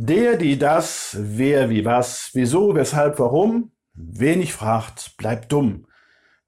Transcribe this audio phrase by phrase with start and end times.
[0.00, 5.88] Der, die, das, wer, wie, was, wieso, weshalb, warum, wenig fragt, bleibt dumm.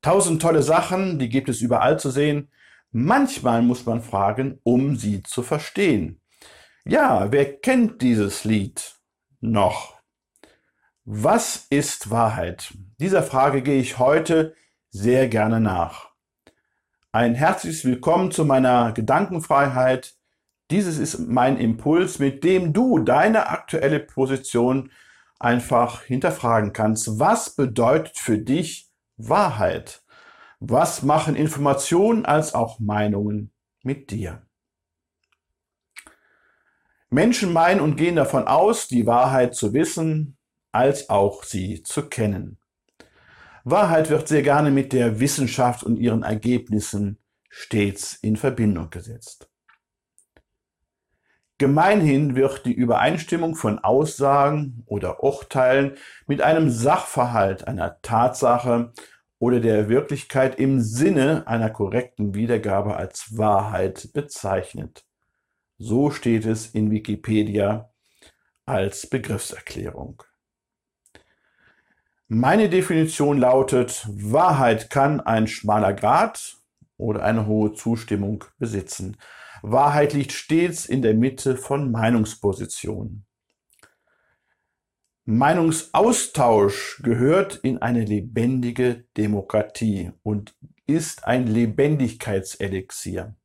[0.02, 2.52] Tausend tolle Sachen, die gibt es überall zu sehen.
[2.92, 6.20] Manchmal muss man fragen, um sie zu verstehen.
[6.84, 8.94] Ja, wer kennt dieses Lied
[9.40, 9.98] noch?
[11.04, 12.72] Was ist Wahrheit?
[13.00, 14.54] Dieser Frage gehe ich heute
[14.90, 16.10] sehr gerne nach.
[17.10, 20.14] Ein herzliches Willkommen zu meiner Gedankenfreiheit,
[20.70, 24.90] dieses ist mein Impuls, mit dem du deine aktuelle Position
[25.38, 27.18] einfach hinterfragen kannst.
[27.18, 30.02] Was bedeutet für dich Wahrheit?
[30.60, 33.50] Was machen Informationen als auch Meinungen
[33.82, 34.42] mit dir?
[37.08, 40.36] Menschen meinen und gehen davon aus, die Wahrheit zu wissen,
[40.70, 42.58] als auch sie zu kennen.
[43.64, 49.49] Wahrheit wird sehr gerne mit der Wissenschaft und ihren Ergebnissen stets in Verbindung gesetzt.
[51.60, 58.94] Gemeinhin wird die Übereinstimmung von Aussagen oder Urteilen mit einem Sachverhalt, einer Tatsache
[59.38, 65.04] oder der Wirklichkeit im Sinne einer korrekten Wiedergabe als Wahrheit bezeichnet.
[65.76, 67.90] So steht es in Wikipedia
[68.64, 70.22] als Begriffserklärung.
[72.26, 76.56] Meine Definition lautet, Wahrheit kann ein schmaler Grad
[76.96, 79.18] oder eine hohe Zustimmung besitzen.
[79.62, 83.26] Wahrheit liegt stets in der Mitte von Meinungspositionen.
[85.24, 93.36] Meinungsaustausch gehört in eine lebendige Demokratie und ist ein Lebendigkeitselixier.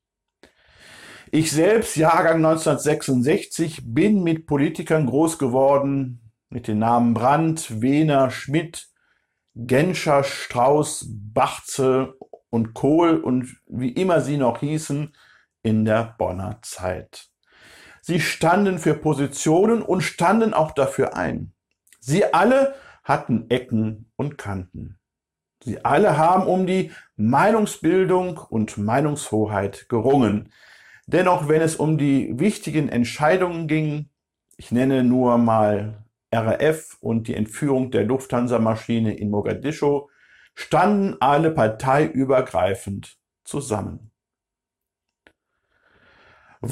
[1.32, 8.88] Ich selbst, Jahrgang 1966, bin mit Politikern groß geworden, mit den Namen Brandt, Wehner, Schmidt,
[9.54, 12.14] Genscher, Strauß, Bachze
[12.50, 15.14] und Kohl und wie immer sie noch hießen,
[15.66, 17.28] in der Bonner Zeit.
[18.02, 21.54] Sie standen für Positionen und standen auch dafür ein.
[22.00, 25.00] Sie alle hatten Ecken und Kanten.
[25.64, 30.52] Sie alle haben um die Meinungsbildung und Meinungshoheit gerungen.
[31.08, 34.10] Dennoch, wenn es um die wichtigen Entscheidungen ging,
[34.58, 40.10] ich nenne nur mal RAF und die Entführung der Lufthansa-Maschine in Mogadischu,
[40.54, 44.12] standen alle parteiübergreifend zusammen.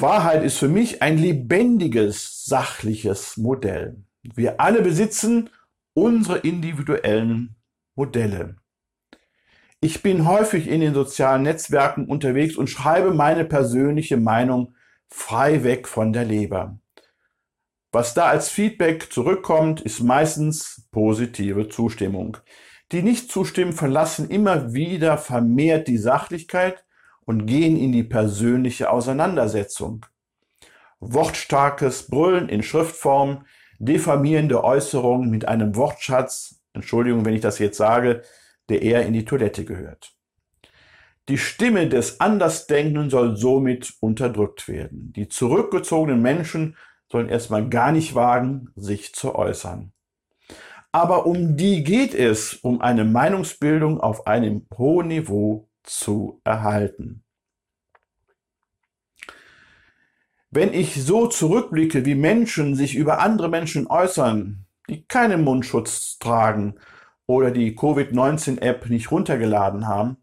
[0.00, 4.02] Wahrheit ist für mich ein lebendiges, sachliches Modell.
[4.22, 5.50] Wir alle besitzen
[5.92, 7.56] unsere individuellen
[7.94, 8.56] Modelle.
[9.80, 14.74] Ich bin häufig in den sozialen Netzwerken unterwegs und schreibe meine persönliche Meinung
[15.08, 16.78] frei weg von der Leber.
[17.92, 22.38] Was da als Feedback zurückkommt, ist meistens positive Zustimmung.
[22.90, 26.84] Die nicht zustimmen, verlassen immer wieder vermehrt die Sachlichkeit
[27.24, 30.06] und gehen in die persönliche Auseinandersetzung.
[31.00, 33.44] Wortstarkes Brüllen in Schriftform,
[33.78, 38.22] diffamierende Äußerungen mit einem Wortschatz, Entschuldigung, wenn ich das jetzt sage,
[38.68, 40.14] der eher in die Toilette gehört.
[41.28, 45.12] Die Stimme des Andersdenkenden soll somit unterdrückt werden.
[45.14, 46.76] Die zurückgezogenen Menschen
[47.10, 49.92] sollen erstmal gar nicht wagen, sich zu äußern.
[50.92, 57.24] Aber um die geht es, um eine Meinungsbildung auf einem hohen Niveau zu erhalten.
[60.50, 66.76] Wenn ich so zurückblicke, wie Menschen sich über andere Menschen äußern, die keinen Mundschutz tragen
[67.26, 70.18] oder die Covid-19-App nicht runtergeladen haben,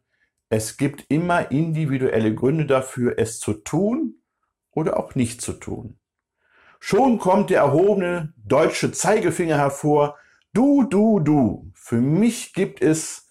[0.49, 4.21] es gibt immer individuelle Gründe dafür, es zu tun
[4.71, 5.97] oder auch nicht zu tun.
[6.79, 10.17] Schon kommt der erhobene deutsche Zeigefinger hervor.
[10.51, 11.71] Du, du, du.
[11.73, 13.29] Für mich gibt es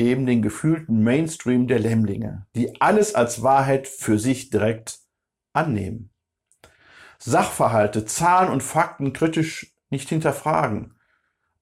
[0.00, 5.00] eben den gefühlten Mainstream der Lämmlinge, die alles als Wahrheit für sich direkt
[5.52, 6.10] annehmen.
[7.18, 10.94] Sachverhalte, Zahlen und Fakten kritisch nicht hinterfragen.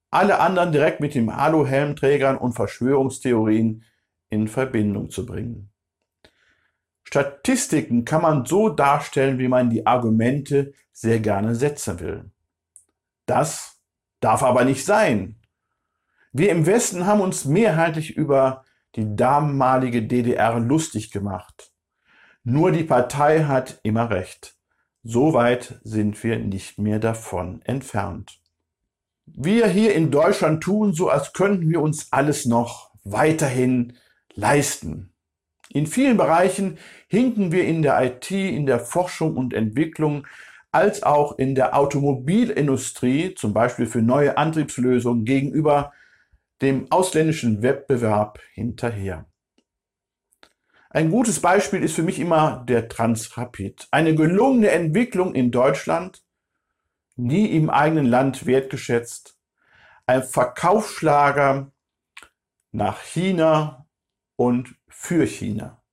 [0.09, 3.83] Alle anderen direkt mit dem Aluhelmträgern und Verschwörungstheorien
[4.29, 5.71] in Verbindung zu bringen.
[7.03, 12.31] Statistiken kann man so darstellen, wie man die Argumente sehr gerne setzen will.
[13.25, 13.81] Das
[14.19, 15.38] darf aber nicht sein.
[16.31, 18.63] Wir im Westen haben uns mehrheitlich über
[18.95, 21.71] die damalige DDR lustig gemacht.
[22.43, 24.55] Nur die Partei hat immer recht.
[25.03, 28.39] So weit sind wir nicht mehr davon entfernt.
[29.25, 33.93] Wir hier in Deutschland tun so, als könnten wir uns alles noch weiterhin
[34.33, 35.13] leisten.
[35.71, 36.77] In vielen Bereichen
[37.07, 40.25] hinken wir in der IT, in der Forschung und Entwicklung,
[40.71, 45.93] als auch in der Automobilindustrie, zum Beispiel für neue Antriebslösungen, gegenüber
[46.61, 49.25] dem ausländischen Wettbewerb hinterher.
[50.91, 53.87] Ein gutes Beispiel ist für mich immer der Transrapid.
[53.91, 56.23] Eine gelungene Entwicklung in Deutschland,
[57.15, 59.37] nie im eigenen Land wertgeschätzt,
[60.07, 61.71] ein Verkaufsschlager
[62.71, 63.87] nach China
[64.35, 65.83] und für China.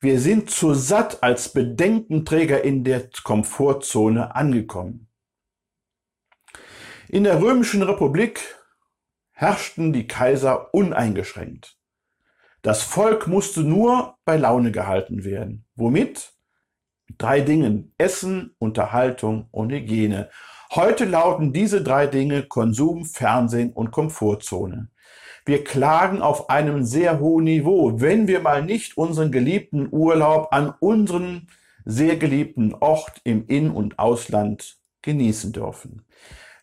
[0.00, 5.08] Wir sind zu satt als Bedenkenträger in der Komfortzone angekommen.
[7.08, 8.40] In der Römischen Republik
[9.40, 11.78] herrschten die Kaiser uneingeschränkt.
[12.60, 15.64] Das Volk musste nur bei Laune gehalten werden.
[15.76, 16.34] Womit?
[17.16, 17.94] Drei Dingen.
[17.96, 20.28] Essen, Unterhaltung und Hygiene.
[20.74, 24.90] Heute lauten diese drei Dinge Konsum, Fernsehen und Komfortzone.
[25.46, 30.74] Wir klagen auf einem sehr hohen Niveau, wenn wir mal nicht unseren geliebten Urlaub an
[30.80, 31.48] unseren
[31.86, 36.04] sehr geliebten Ort im In- und Ausland genießen dürfen.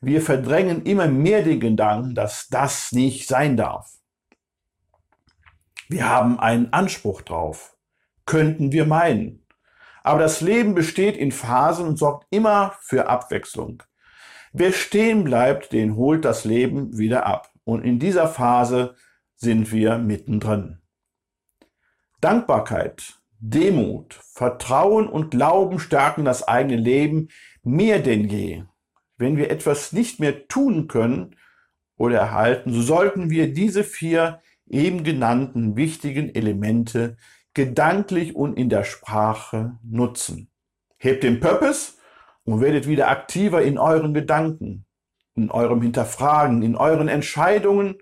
[0.02, 3.92] Wir verdrängen immer mehr den Gedanken, dass das nicht sein darf.
[5.90, 7.76] Wir haben einen Anspruch drauf.
[8.26, 9.46] Könnten wir meinen.
[10.04, 13.84] Aber das Leben besteht in Phasen und sorgt immer für Abwechslung.
[14.54, 17.52] Wer stehen bleibt, den holt das Leben wieder ab.
[17.64, 18.96] Und in dieser Phase
[19.36, 20.82] sind wir mittendrin.
[22.22, 27.30] Dankbarkeit, Demut, Vertrauen und Glauben stärken das eigene Leben
[27.64, 28.64] mehr denn je.
[29.18, 31.36] Wenn wir etwas nicht mehr tun können
[31.98, 37.18] oder erhalten, so sollten wir diese vier eben genannten wichtigen Elemente
[37.54, 40.52] gedanklich und in der Sprache nutzen.
[40.98, 41.94] Hebt den Purpose
[42.44, 44.86] und werdet wieder aktiver in euren Gedanken,
[45.36, 47.96] in eurem Hinterfragen, in euren Entscheidungen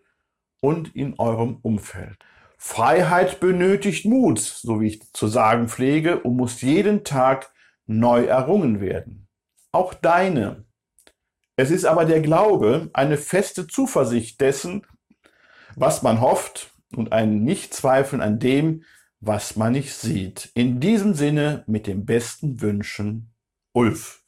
[0.60, 2.18] und in eurem Umfeld.
[2.58, 7.54] Freiheit benötigt Mut, so wie ich zu sagen pflege, und muss jeden Tag
[7.86, 9.28] neu errungen werden.
[9.72, 10.66] Auch deine.
[11.58, 14.86] Es ist aber der Glaube, eine feste Zuversicht dessen,
[15.76, 18.84] was man hofft und ein Nichtzweifeln an dem,
[19.20, 20.52] was man nicht sieht.
[20.54, 23.34] In diesem Sinne mit den besten Wünschen,
[23.74, 24.22] Ulf.